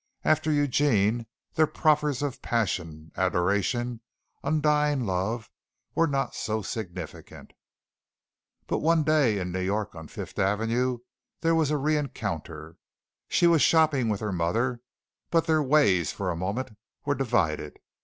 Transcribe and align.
After 0.23 0.51
Eugene 0.51 1.27
their 1.53 1.67
proffers 1.67 2.23
of 2.23 2.41
passion, 2.41 3.11
adoration, 3.15 4.01
undying 4.41 5.05
love, 5.05 5.51
were 5.93 6.07
not 6.07 6.33
so 6.33 6.63
significant. 6.63 7.53
But 8.65 8.79
one 8.79 9.03
day 9.03 9.37
in 9.37 9.51
New 9.51 9.59
York 9.61 9.93
on 9.93 10.07
Fifth 10.07 10.39
Avenue, 10.39 11.01
there 11.41 11.53
was 11.53 11.69
a 11.69 11.77
re 11.77 11.97
encounter. 11.97 12.77
She 13.27 13.45
was 13.45 13.61
shopping 13.61 14.09
with 14.09 14.21
her 14.21 14.33
mother, 14.33 14.81
but 15.29 15.45
their 15.45 15.61
ways, 15.61 16.11
for 16.11 16.31
a 16.31 16.35
moment, 16.35 16.75
were 17.05 17.13
divided. 17.13 17.77